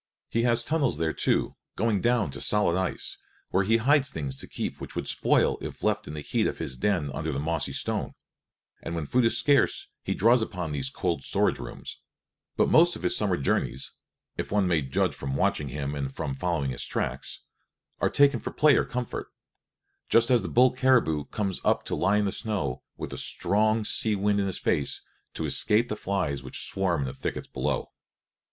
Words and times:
He 0.29 0.41
has 0.41 0.65
tunnels 0.65 0.97
there, 0.97 1.13
too, 1.13 1.55
going 1.75 2.01
down 2.01 2.31
to 2.31 2.41
solid 2.41 2.75
ice, 2.75 3.19
where 3.51 3.63
he 3.63 3.77
hides 3.77 4.09
things 4.11 4.35
to 4.37 4.47
keep 4.47 4.81
which 4.81 4.95
would 4.95 5.07
spoil 5.07 5.59
if 5.61 5.83
left 5.83 6.07
in 6.07 6.15
the 6.15 6.21
heat 6.21 6.47
of 6.47 6.57
his 6.57 6.75
den 6.75 7.11
under 7.11 7.31
the 7.31 7.37
mossy 7.39 7.71
stone, 7.71 8.15
and 8.81 8.95
when 8.95 9.05
food 9.05 9.25
is 9.25 9.37
scarce 9.37 9.89
he 10.01 10.15
draws 10.15 10.41
upon 10.41 10.71
these 10.71 10.89
cold 10.89 11.21
storage 11.23 11.59
rooms; 11.59 11.99
but 12.57 12.67
most 12.67 12.95
of 12.95 13.03
his 13.03 13.15
summer 13.15 13.35
snow 13.37 13.43
journeys, 13.43 13.93
if 14.39 14.51
one 14.51 14.67
may 14.67 14.81
judge 14.81 15.13
from 15.13 15.35
watching 15.35 15.67
him 15.69 15.93
and 15.93 16.15
from 16.15 16.33
following 16.33 16.71
his 16.71 16.83
tracks, 16.87 17.41
are 17.99 18.09
taken 18.09 18.39
for 18.39 18.49
play 18.49 18.75
or 18.77 18.85
comfort, 18.85 19.27
just 20.09 20.31
as 20.31 20.41
the 20.41 20.49
bull 20.49 20.71
caribou 20.71 21.25
comes 21.25 21.61
up 21.63 21.85
to 21.85 21.93
lie 21.93 22.17
in 22.17 22.25
the 22.25 22.31
snow, 22.31 22.81
with 22.97 23.11
the 23.11 23.19
strong 23.19 23.85
sea 23.85 24.15
wind 24.15 24.39
in 24.39 24.47
his 24.47 24.57
face, 24.57 25.03
to 25.35 25.45
escape 25.45 25.89
the 25.89 25.95
flies 25.95 26.41
which 26.41 26.65
swarm 26.65 27.01
in 27.01 27.05
the 27.07 27.13
thickets 27.13 27.47
below. 27.47 27.91